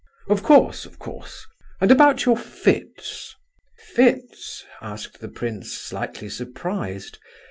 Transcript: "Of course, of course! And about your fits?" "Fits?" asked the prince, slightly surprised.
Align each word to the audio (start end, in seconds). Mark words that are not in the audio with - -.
"Of 0.27 0.41
course, 0.41 0.87
of 0.87 0.97
course! 0.97 1.45
And 1.79 1.91
about 1.91 2.25
your 2.25 2.35
fits?" 2.35 3.35
"Fits?" 3.77 4.65
asked 4.81 5.19
the 5.19 5.29
prince, 5.29 5.73
slightly 5.73 6.27
surprised. 6.27 7.19